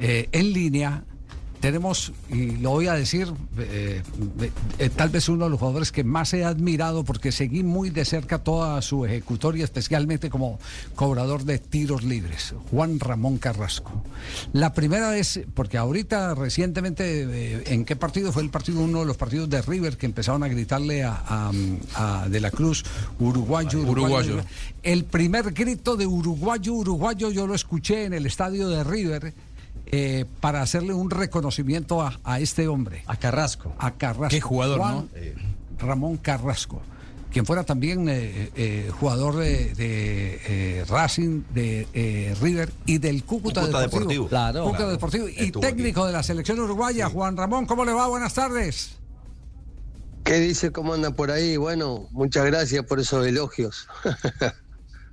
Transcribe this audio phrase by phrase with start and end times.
[0.00, 1.04] eh, en línea
[1.60, 4.02] tenemos, y lo voy a decir, eh,
[4.78, 8.04] eh, tal vez uno de los jugadores que más he admirado porque seguí muy de
[8.04, 10.58] cerca toda su ejecutoria, especialmente como
[10.94, 14.02] cobrador de tiros libres, Juan Ramón Carrasco.
[14.52, 18.32] La primera vez, porque ahorita recientemente, eh, ¿en qué partido?
[18.32, 21.50] Fue el partido, uno de los partidos de River que empezaron a gritarle a,
[21.94, 22.84] a De la Cruz,
[23.18, 24.40] uruguayo, uruguayo.
[24.82, 29.34] El primer grito de uruguayo, uruguayo, yo lo escuché en el estadio de River
[29.86, 33.04] eh, para hacerle un reconocimiento a, este hombre.
[33.06, 33.74] A Carrasco.
[33.78, 34.28] A Carrasco.
[34.30, 35.08] Qué jugador, Juan
[35.78, 36.82] Ramón Carrasco.
[37.30, 44.24] Quien fuera también eh, eh, jugador de, Racing, de River y del Cúcuta, Deportivo.
[44.28, 47.08] Cúcuta Deportivo y técnico de la selección uruguaya.
[47.08, 48.08] Juan Ramón, ¿cómo le va?
[48.08, 48.96] Buenas tardes.
[50.24, 50.72] ¿Qué dice?
[50.72, 51.56] ¿Cómo anda por ahí?
[51.56, 53.86] Bueno, muchas gracias por esos elogios.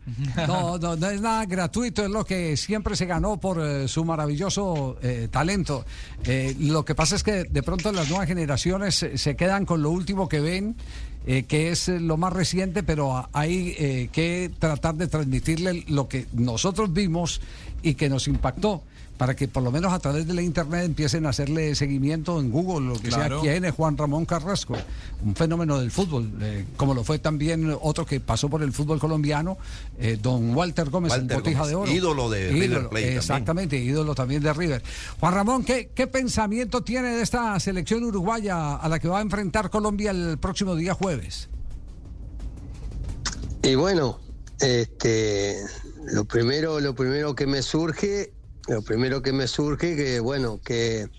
[0.48, 4.04] No, no, no es nada gratuito, es lo que siempre se ganó por eh, su
[4.04, 5.86] maravilloso eh, talento.
[6.26, 9.92] Eh, lo que pasa es que de pronto las nuevas generaciones se quedan con lo
[9.92, 10.76] último que ven,
[11.26, 17.40] que es lo más reciente, pero hay que tratar de transmitirle lo que nosotros vimos
[17.82, 18.84] y que nos impactó
[19.18, 22.52] para que por lo menos a través de la internet empiecen a hacerle seguimiento en
[22.52, 24.76] Google, lo que sea, quién es Juan Ramón Carrasco,
[25.24, 29.00] un fenómeno del fútbol, eh, como lo fue también otro que pasó por el fútbol
[29.00, 29.58] colombiano,
[30.00, 31.92] eh, don Walter Gómez, en Botija de Oro.
[31.92, 33.18] Ídolo de River Plate.
[33.18, 34.84] Exactamente, ídolo también de River.
[35.20, 39.22] Juan Ramón, ¿qué, ¿qué pensamiento tiene de esta selección uruguaya a la que va a
[39.22, 41.50] enfrentar Colombia el próximo día jueves?
[43.62, 44.20] Y bueno,
[44.60, 45.58] este,
[46.12, 48.34] lo primero, lo primero que me surge
[48.68, 51.10] lo primero que me surge que, bueno, que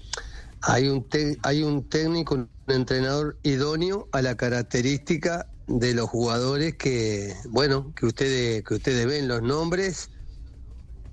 [0.62, 1.06] hay un,
[1.42, 8.06] hay un técnico, un entrenador idóneo a la característica de los jugadores que, bueno, que
[8.06, 9.28] ustedes, que ustedes ven.
[9.28, 10.11] Los nombres,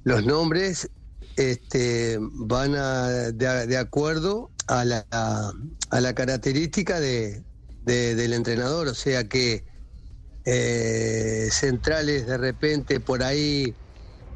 [0.04, 0.90] los nombres
[1.36, 2.74] este, van
[3.38, 7.44] de, acuerdo a la, a, la característica de,
[7.86, 9.66] del entrenador, o sea que
[10.46, 13.76] eh, centrales de repente por ahí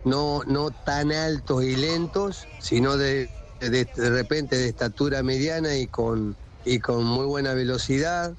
[0.05, 3.27] no, no tan altos y lentos, sino de,
[3.59, 8.33] de, repente de estatura mediana y con, y con muy buena velocidad,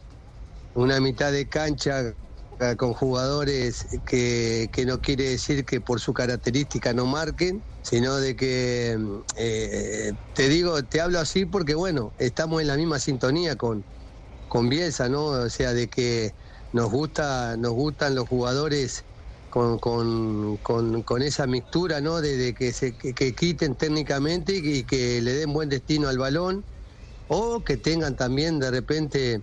[0.74, 2.14] una mitad de cancha
[2.60, 8.16] eh, con jugadores que, que, no quiere decir que por su característica no marquen, sino
[8.16, 8.98] de que,
[9.36, 13.84] eh, te digo, te hablo así porque, bueno, estamos en la misma sintonía con,
[14.48, 15.26] con Bielsa, ¿no?
[15.26, 16.32] O sea, de que
[16.72, 19.04] nos, gusta, nos gustan los jugadores
[19.50, 22.20] con, con, con, esa mixtura, ¿no?
[22.20, 26.64] De, que se que, quiten técnicamente y que le den buen destino al balón,
[27.28, 29.40] o que tengan también de repente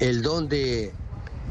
[0.00, 0.92] el don de,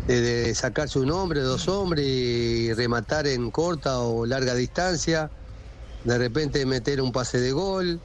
[0.08, 5.30] de, sacarse un hombre, dos hombres y rematar en corta o larga distancia,
[6.03, 8.00] de repente meter un pase de gol.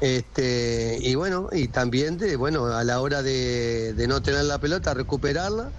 [0.00, 4.58] Este, y bueno, y también de, bueno, a la hora de, de no tener la
[4.58, 5.70] pelota, recuperarla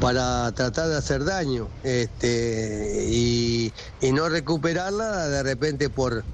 [0.00, 3.72] para tratar de hacer daño este, y,
[4.12, 6.24] no recuperarla de repente por,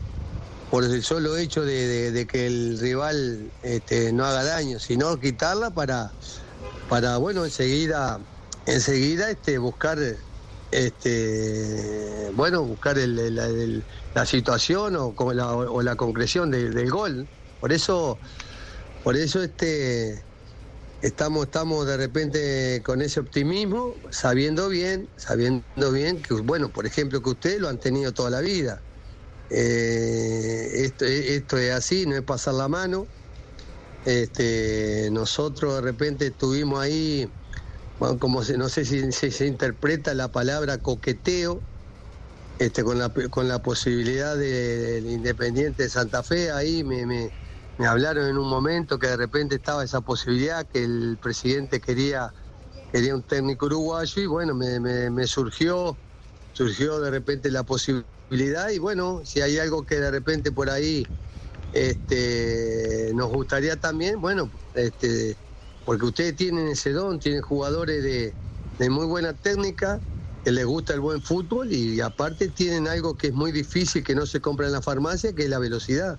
[0.70, 6.12] por el solo hecho de, que el rival este, no haga daño, sino quitarla para,
[6.88, 8.20] para bueno, enseguida,
[8.66, 9.98] enseguida este, buscar
[10.70, 17.28] este bueno buscar la situación o, la, o la concreción del gol.
[17.60, 18.18] Por eso
[19.04, 20.22] por eso este
[21.04, 27.22] estamos, estamos de repente con ese optimismo, sabiendo bien, sabiendo bien que, bueno, por ejemplo,
[27.22, 28.80] que ustedes lo han tenido toda la vida.
[29.50, 33.06] Eh, esto, esto es así, no es pasar la mano.
[34.06, 37.28] Este, nosotros de repente estuvimos ahí,
[38.00, 41.60] bueno, como se, no sé si, se interpreta la palabra coqueteo,
[42.58, 47.43] este, con, la, con la posibilidad del Independiente de Santa Fe, ahí me me
[47.78, 52.32] hablaron en un momento que de repente estaba esa posibilidad, que el presidente quería,
[52.92, 55.96] quería un técnico uruguayo y bueno, me, surgió,
[56.52, 61.06] surgió de repente la posibilidad y bueno, si hay algo que de repente por ahí
[61.72, 65.36] este, nos gustaría también, bueno, este,
[65.84, 68.34] porque ustedes tienen ese don, tienen jugadores de,
[68.78, 70.00] de muy buena técnica,
[70.44, 74.14] que les gusta el buen fútbol y aparte tienen algo que es muy difícil, que
[74.14, 76.18] no se compra en la farmacia, que es la velocidad.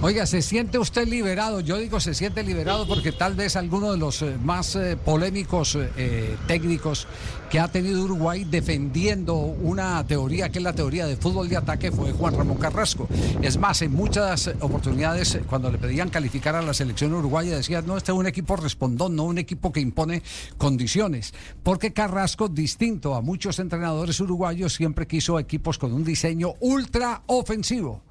[0.00, 1.60] Oiga, ¿se siente usted liberado?
[1.60, 5.76] Yo digo se siente liberado porque tal vez alguno de los eh, más eh, polémicos
[5.96, 7.08] eh, técnicos
[7.50, 11.90] que ha tenido Uruguay defendiendo una teoría que es la teoría de fútbol de ataque
[11.90, 13.08] fue Juan Ramón Carrasco.
[13.42, 17.96] Es más, en muchas oportunidades cuando le pedían calificar a la selección uruguaya decía, no,
[17.96, 20.22] este es un equipo respondón, no un equipo que impone
[20.58, 21.34] condiciones.
[21.64, 28.02] Porque Carrasco, distinto a muchos entrenadores uruguayos, siempre quiso equipos con un diseño ultra ofensivo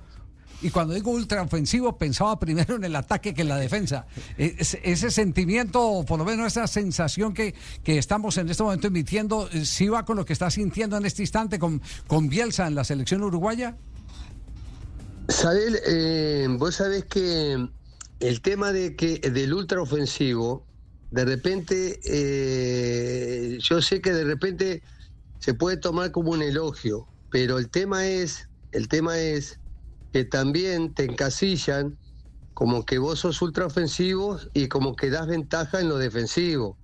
[0.62, 4.06] y cuando digo ultraofensivo pensaba primero en el ataque que en la defensa.
[4.38, 9.50] E, ese, sentimiento, por lo menos esa sensación que, que estamos en este momento emitiendo,
[9.52, 12.76] eh, ¿sí va con lo que está sintiendo en este instante con, con Bielsa en
[12.76, 13.78] la selección uruguaya?
[15.30, 17.70] Sabel, eh, vos sabés que
[18.20, 20.66] el tema de que del ultraofensivo,
[21.12, 24.84] de repente, eh, yo sé que de repente
[25.40, 29.59] se puede tomar como un elogio, pero el tema es, el tema es
[30.12, 31.98] que también te encasillan
[32.54, 36.78] como que vos sos ultraofensivo y como que das ventaja en lo defensivo.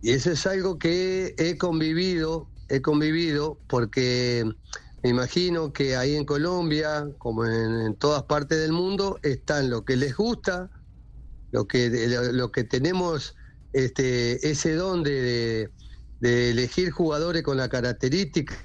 [0.00, 4.44] Y eso es algo que he convivido, he convivido porque
[5.02, 9.96] me imagino que ahí en Colombia, como en, todas partes del mundo, están lo que
[9.96, 10.70] les gusta,
[11.52, 13.34] lo que, lo, que tenemos
[13.72, 15.70] este, ese don de,
[16.20, 18.56] de elegir jugadores con la característica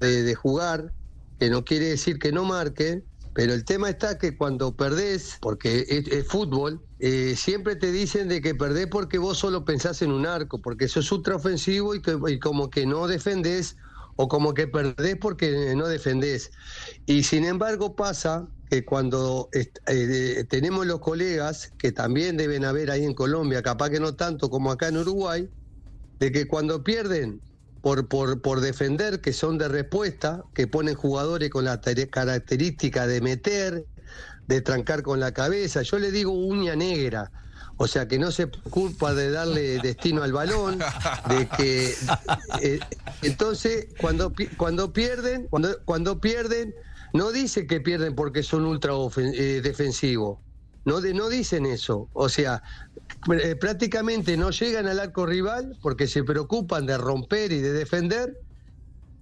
[0.00, 0.92] de, jugar,
[1.38, 5.84] que no quiere decir que no marquen, pero el tema está que cuando perdés, porque
[5.88, 10.24] es, fútbol, eh, siempre te dicen de que perdés porque vos solo pensás en un
[10.24, 13.76] arco, porque sos ultraofensivo y, y como que no defendés
[14.16, 16.52] o como que perdés porque no defendés.
[17.06, 23.04] Y sin embargo pasa que cuando eh, tenemos los colegas, que también deben haber ahí
[23.04, 25.48] en Colombia, capaz que no tanto como acá en Uruguay,
[26.20, 27.42] de que cuando pierden
[27.84, 33.20] por, por, por defender, que son de respuesta, que ponen jugadores con la característica de
[33.20, 33.84] meter,
[34.46, 37.30] de trancar con la cabeza, yo le digo uña negra.
[37.76, 40.78] O sea, que no se culpa de darle destino al balón,
[41.28, 41.94] de que...
[42.62, 42.80] Eh,
[43.20, 46.74] entonces, cuando, cuando pierden, cuando, cuando pierden,
[47.12, 50.38] no dice que pierden porque son ultra eh, defensivos.
[50.86, 52.08] No, no dicen eso.
[52.14, 52.62] O sea,
[53.42, 58.36] eh, prácticamente no llegan al arco rival porque se preocupan de romper y de defender.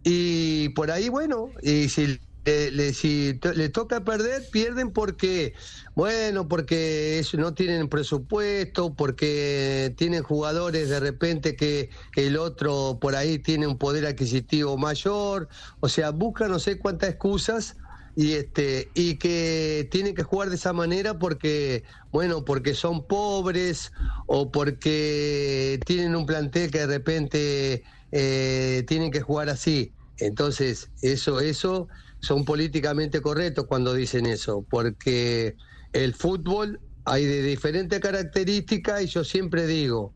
[0.04, 5.54] Y por ahí, bueno, y si le, si le toca perder, pierden porque,
[5.94, 13.38] bueno, porque no tienen presupuesto, porque tienen jugadores de repente que, el otro por ahí
[13.38, 15.48] tiene un poder adquisitivo mayor,
[15.80, 17.76] o sea, buscan no sé cuántas excusas
[18.14, 23.90] y este y que tienen que jugar de esa manera porque bueno porque son pobres
[24.26, 29.94] o porque tienen un plantel que de repente eh, tienen que jugar así.
[30.18, 31.88] Entonces eso eso
[32.20, 35.56] son políticamente correctos cuando dicen eso porque
[35.92, 40.14] el fútbol hay de diferentes características y yo siempre digo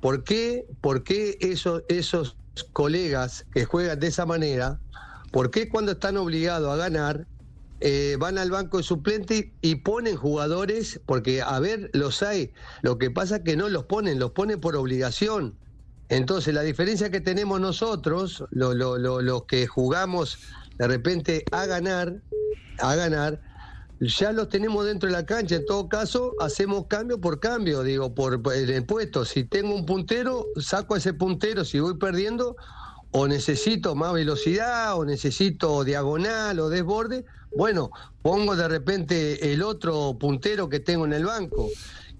[0.00, 2.38] ¿por qué, por qué esos, esos
[2.72, 4.80] colegas que juegan de esa manera
[5.30, 7.26] ¿Por qué cuando están obligados a ganar
[7.80, 11.00] eh, van al banco de suplente y ponen jugadores?
[11.06, 12.52] Porque, a ver, los hay.
[12.82, 15.56] Lo que pasa es que no los ponen, los ponen por obligación.
[16.08, 20.38] Entonces, la diferencia que tenemos nosotros, los que jugamos
[20.76, 22.20] de repente a ganar,
[22.80, 23.40] a ganar,
[24.00, 25.56] ya los tenemos dentro de la cancha.
[25.56, 29.24] En todo caso, hacemos cambio por cambio, digo, por, el puesto.
[29.24, 31.64] Si tengo un puntero, saco ese puntero.
[31.64, 32.56] Si voy perdiendo,
[33.12, 37.24] o necesito más velocidad, o necesito diagonal o desborde,
[37.56, 37.90] bueno,
[38.22, 41.68] pongo de repente el otro puntero que tengo en el banco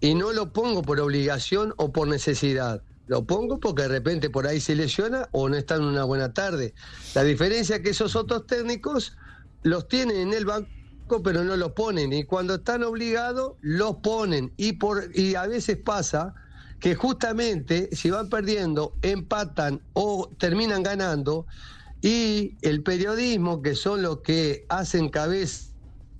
[0.00, 2.82] y no lo pongo por obligación o por necesidad.
[3.06, 6.32] Lo pongo porque de repente por ahí se lesiona o no está en una buena
[6.32, 6.74] tarde.
[7.14, 9.16] La diferencia es que esos otros técnicos
[9.62, 10.68] los tienen en el banco
[11.24, 15.76] pero no los ponen y cuando están obligados los ponen y por y a veces
[15.76, 16.34] pasa
[16.80, 21.46] que justamente si van perdiendo, empatan o terminan ganando,
[22.02, 25.68] y el periodismo, que son los que hacen cabeza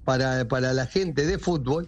[0.05, 1.87] para, para la gente de fútbol,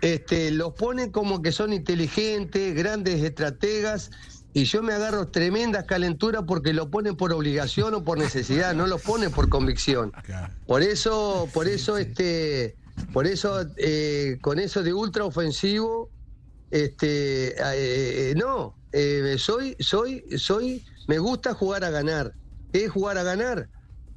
[0.00, 4.10] este, los ponen como que son inteligentes, grandes estrategas,
[4.52, 8.86] y yo me agarro tremendas calenturas porque lo ponen por obligación o por necesidad, no
[8.86, 10.12] lo ponen por convicción.
[10.66, 12.76] Por eso, por eso, este,
[13.12, 16.13] por eso, eh, con eso de ultra ofensivo,
[16.70, 22.32] este, eh, no, eh, soy, soy, soy, me gusta jugar a ganar.
[22.72, 23.68] ¿Qué es jugar a ganar?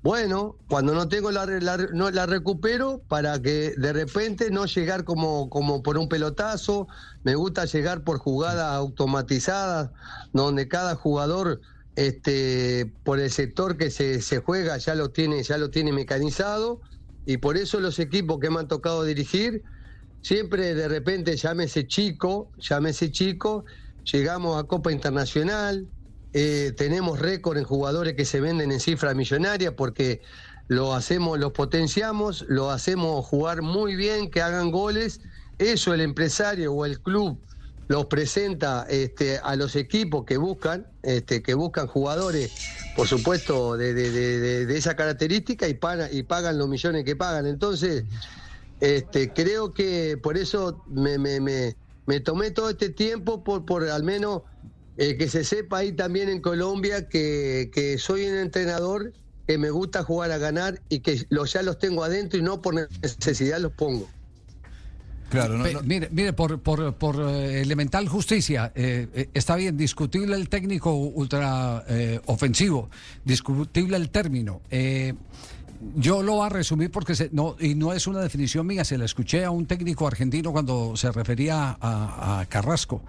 [0.04, 1.46] Bueno, cuando no tengo la,
[1.94, 6.88] no, la recupero para que de repente no llegar como, como por un pelotazo.
[7.24, 9.92] Me gusta llegar por jugadas automatizadas,
[10.34, 11.60] donde cada jugador,
[11.96, 16.80] este, por el sector que se, se juega, ya lo tiene, ya lo tiene mecanizado.
[17.25, 19.63] Y por eso los equipos que me han tocado dirigir
[20.27, 23.63] Siempre de repente, llámese chico, llámese chico,
[24.12, 25.88] llegamos a Copa Internacional,
[26.34, 30.22] eh, tenemos récord en jugadores que se venden en cifra millonaria porque
[30.67, 35.22] lo hacemos, los potenciamos, lo hacemos jugar muy bien, que hagan goles.
[35.60, 37.39] Eso el empresario o el club
[37.88, 42.51] los presenta este, a los equipos que buscan, este, que buscan jugadores
[42.98, 47.46] por supuesto, de, de, esa característica y, pagan, y pagan los millones que pagan.
[47.46, 48.05] Entonces,
[48.79, 54.03] este, creo que por eso me, me, me, tomé todo este tiempo por, por al
[54.03, 54.43] menos
[54.98, 59.13] eh, que se sepa ahí también en Colombia que, que soy un entrenador
[59.48, 62.62] que me gusta jugar a ganar y que los, ya los tengo adentro y no
[62.62, 64.07] por necesidad los pongo.
[65.29, 70.48] Claro, Mire, mire, por, por, por eh, elemental justicia, eh, eh, está bien, discutible el
[70.48, 71.84] técnico ultra
[72.27, 72.89] ofensivo,
[73.25, 74.62] discutible el término.
[75.96, 79.05] Yo lo voy a resumir porque no, y no es una definición mía, se la
[79.05, 83.01] escuché a un técnico argentino cuando se refería a, a Carrasco.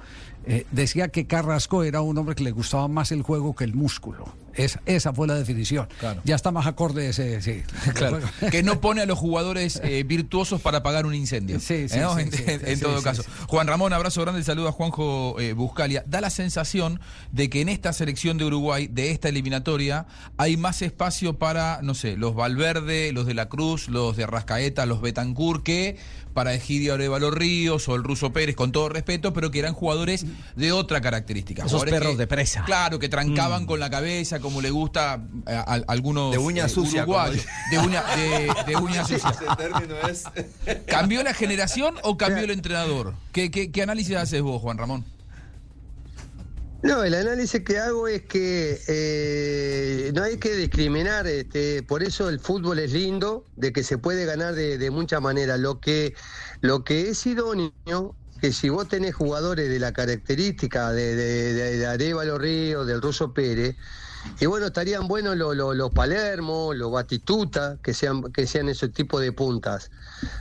[0.70, 4.34] Decía que Carrasco era un hombre que le gustaba más el juego que el músculo
[4.86, 5.88] esa fue la definición.
[6.24, 7.40] Ya está más acorde ese.
[7.42, 7.62] Sí.
[7.94, 8.20] Claro.
[8.50, 11.58] que no pone a los jugadores eh, virtuosos para apagar un incendio.
[11.58, 13.24] Sí, sí, en, todo caso.
[13.48, 16.04] Juan Ramón, abrazo grande, saludo a Juanjo eh, Buscalia.
[16.06, 17.00] Da la sensación
[17.32, 21.94] de que en esta selección de Uruguay, de esta eliminatoria, hay más espacio para, no
[21.94, 25.96] sé, los Valverde, los de la Cruz, los de Rascaeta, los Betancourt, que
[26.32, 30.26] para Egidio Arevalo Ríos o el Ruso Pérez, con todo respeto, pero que eran jugadores
[30.56, 31.64] de otra característica.
[31.64, 32.64] Esos perros de presa.
[32.64, 33.66] Claro, que trancaban mm.
[33.66, 38.04] con la cabeza, como le gusta a, algunos de uña eh, sucia, De uña,
[38.66, 39.35] de, uña sucia.
[40.87, 43.14] ¿Cambió la generación o cambió el entrenador?
[43.32, 45.04] ¿Qué, qué, análisis haces vos, Juan Ramón?
[46.80, 52.28] No, el análisis que hago es que eh, no hay que discriminar, este, por eso
[52.28, 55.58] el fútbol es lindo, de que se puede ganar de, de muchas maneras.
[55.58, 56.14] Lo que,
[56.61, 61.78] lo que es idóneo que si vos tenés jugadores de la característica de, de, de,
[61.78, 63.76] de Arevalo Río, del Ruso Pérez,
[64.40, 69.33] y bueno, estarían buenos los Palermo, los Batistuta, que sean, que sean ese tipo de
[69.33, 69.90] puntas.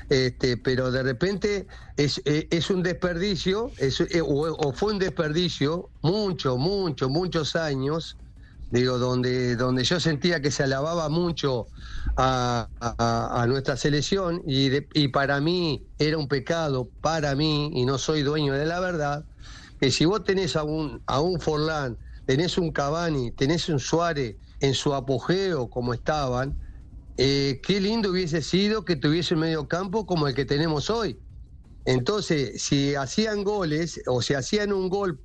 [0.10, 5.90] Este, pero de repente es, eh, es un desperdicio, es, eh, o, fue un desperdicio,
[6.02, 8.18] mucho, mucho, muchos años,
[8.70, 11.68] digo, donde, donde yo sentía que se alababa mucho
[12.18, 18.24] a, nuestra selección y, y para mí era un pecado, para mí, y no soy
[18.24, 19.26] dueño de la verdad,
[19.80, 24.38] que si vos tenés a un, a un Forlán, tenés un Cavani, tenés un Suárez
[24.60, 26.58] en su apogeo como estaban,
[27.18, 31.20] eh, qué lindo hubiese sido que tuviese un medio campo como el que tenemos hoy.
[31.86, 35.24] Entonces, si hacían goles o si hacían un gol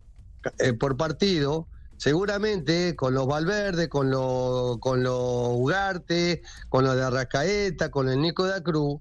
[0.58, 1.68] eh, por partido,
[2.02, 8.44] seguramente con los Valverde, con los con Ugarte, con los de Arrascaeta, con el Nico
[8.44, 9.00] da Cruz,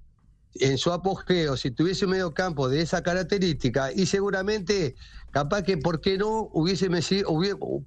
[0.54, 4.94] en su apogeo, si tuviese un medio campo de esa característica, y seguramente,
[5.32, 7.10] capaz que, ¿por qué no hubiésemos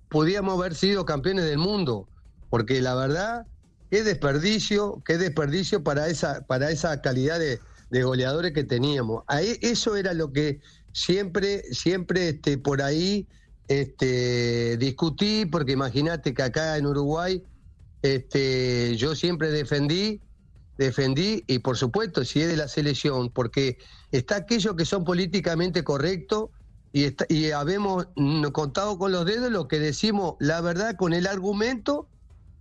[0.09, 2.09] podíamos haber sido campeones del mundo?
[2.51, 3.47] Porque la verdad,
[3.93, 7.61] qué desperdicio, qué desperdicio para esa, para esa calidad de,
[8.03, 9.23] goleadores que teníamos.
[9.29, 10.59] Ahí, eso era lo que
[10.93, 13.29] siempre, siempre este, por ahí
[13.69, 17.43] este, discutí, porque imagínate que acá en Uruguay
[18.03, 20.21] este, yo siempre defendí
[20.79, 23.79] defendí y por supuesto si es de la selección, porque
[24.11, 26.51] está aquellos que son políticamente correctos
[26.93, 28.07] y, está, y habemos
[28.53, 32.09] contado con los dedos lo que decimos la verdad con el argumento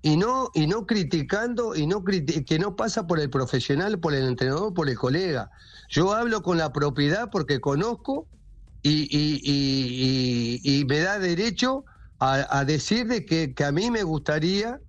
[0.02, 4.28] y no y no criticando y no que no pasa por el profesional, por el
[4.28, 5.50] entrenador, por el colega.
[5.90, 8.28] Yo hablo con la propiedad porque conozco
[8.84, 11.86] y, y, y, me da derecho
[12.20, 14.80] a, decir de que, que a mí me gustaría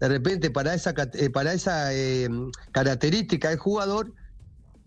[0.00, 2.28] de repente para esa, eh, para esa eh,
[2.72, 4.12] característica del jugador,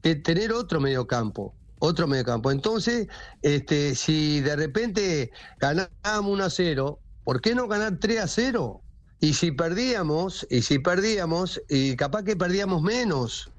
[0.02, 2.52] tener otro mediocampo, otro mediocampo.
[2.52, 3.08] Entonces,
[3.42, 8.82] este, si de repente ganábamos 1 a 0, ¿por qué no ganar 3 a 0?
[9.20, 13.52] Y si perdíamos, y si perdíamos, y capaz que perdíamos menos,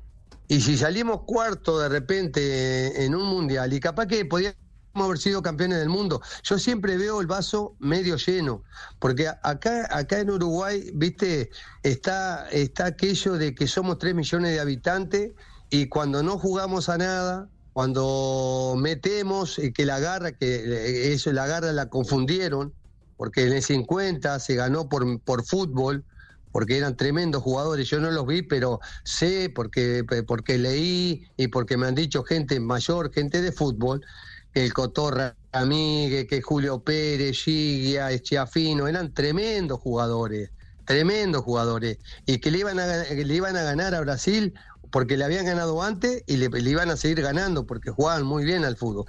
[0.49, 4.64] y si salimos cuarto de repente en un mundial, y capaz que podíamos
[5.03, 6.21] haber sido campeones del mundo.
[6.45, 8.63] Yo siempre veo el vaso medio lleno,
[9.01, 11.51] porque acá, acá en Uruguay, viste,
[11.83, 15.33] está, está aquello de que somos 3 millones de habitantes
[15.71, 21.33] y cuando no jugamos a nada, cuando metemos y que la garra, que eh, eso
[21.33, 22.73] la garra la confundieron,
[23.17, 26.05] porque en el 50 se ganó por, por fútbol,
[26.53, 31.77] porque eran tremendos jugadores, yo no los vi, pero sé porque, porque leí y porque
[31.77, 34.03] me han dicho gente mayor, gente de fútbol,
[34.55, 40.51] el Cotorra Ramírez, que Julio Pérez, Gigia, Eschiafino, eran tremendos jugadores,
[40.85, 44.55] tremendos jugadores, y que le iban a, le iban a ganar a Brasil
[44.91, 48.65] porque le habían ganado antes y le, iban a seguir ganando porque jugaban muy bien
[48.65, 49.07] al fútbol.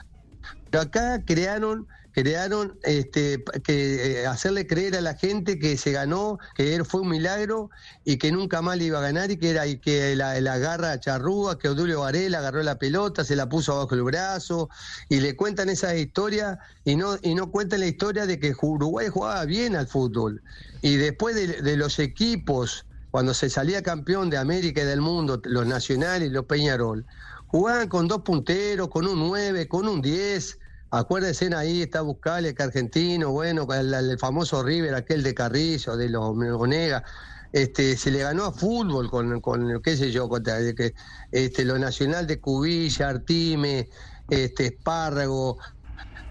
[0.80, 6.74] Acá crearon crearon este, que eh, hacerle creer a la gente que se ganó, que
[6.74, 7.70] él fue un milagro
[8.06, 10.54] y que nunca más le iba a ganar y que era y que la, la
[10.54, 14.70] agarra charrúa, que Odulio Varela agarró la pelota, se la puso abajo el brazo
[15.10, 19.10] y le cuentan esas historias y no y no cuentan la historia de que Uruguay
[19.10, 20.42] jugaba bien al fútbol
[20.82, 25.66] y después de, los equipos cuando se salía campeón de América y del mundo, los
[25.66, 27.06] nacionales los Peñarol,
[27.48, 30.60] jugaban con dos punteros, con un 9, con un 10.
[30.98, 36.10] Acuérdense ahí, está Buscale, que argentino, bueno, el, el, famoso River, aquel de Carrillo, de
[36.10, 37.04] los Onega.
[37.52, 40.94] Este, se le ganó a fútbol con, con qué sé yo, con, que,
[41.32, 43.90] este, lo nacional de Cubilla, Artime,
[44.30, 45.58] este, Espárrago,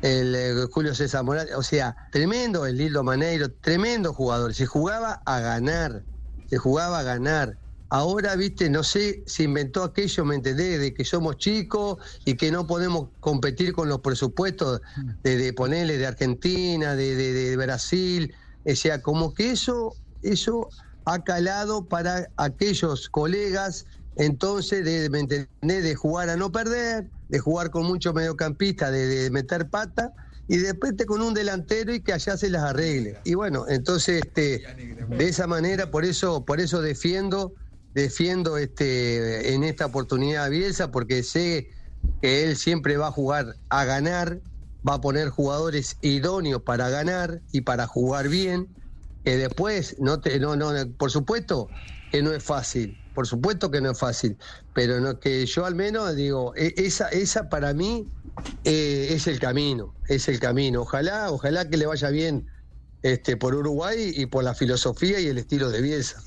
[0.02, 5.22] el, el, Julio César Morales, o sea, tremendo el Lildo Maneiro, tremendo jugador, se jugaba
[5.24, 6.02] a ganar,
[6.48, 7.58] se jugaba a ganar.
[7.94, 10.80] Ahora, viste, no sé, se inventó aquello, ¿me entendés?
[10.80, 14.80] De que somos chicos y que no podemos competir con los presupuestos
[15.22, 18.34] de, de ponerle de Argentina, de, de, de, Brasil.
[18.64, 20.68] O sea, como que eso, eso
[21.04, 23.86] ha calado para aquellos colegas,
[24.16, 25.48] entonces, de, ¿me entendés?
[25.60, 30.12] De jugar a no perder, de jugar con muchos mediocampistas, de, de meter pata
[30.46, 33.20] y después te con un delantero y que allá se las arregle.
[33.24, 34.64] Y bueno, entonces este,
[35.08, 37.54] de esa manera, por eso, por eso defiendo
[37.94, 41.70] defiendo este, en esta oportunidad a Bielsa porque sé
[42.20, 44.40] que él siempre va a jugar a ganar,
[44.86, 48.68] va a poner jugadores idóneos para ganar y para jugar bien,
[49.24, 51.70] que después, no te, no, no, por supuesto
[52.10, 54.36] que no es fácil, por supuesto que no es fácil,
[54.74, 58.06] pero no, que yo al menos digo, esa, esa para mí
[58.64, 60.82] eh, es el camino, es el camino.
[60.82, 62.46] Ojalá, ojalá que le vaya bien
[63.02, 66.22] este, por Uruguay y por la filosofía y el estilo de Bielsa.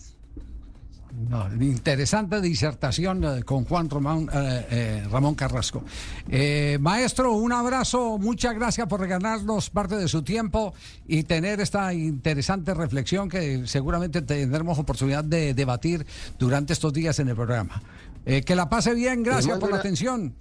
[1.17, 5.83] No, interesante disertación eh, con Juan Román, eh, eh, Ramón Carrasco.
[6.29, 10.75] Eh, maestro, un abrazo, muchas gracias por regalarnos parte de su tiempo
[11.07, 16.05] y tener esta interesante reflexión que seguramente tendremos oportunidad de debatir
[16.37, 17.81] durante estos días en el programa.
[18.23, 19.77] que la pase bien, gracias por una...
[19.77, 20.35] la atención.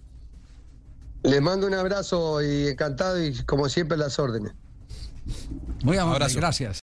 [1.23, 4.53] Le mando un abrazo y encantado y como siempre las órdenes.
[5.83, 6.75] Muy amable, gracias.